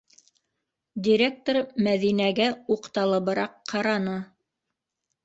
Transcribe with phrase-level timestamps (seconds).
[1.07, 4.15] -Директор Мәҙинәгә уҡталыбыраҡ ҡараны.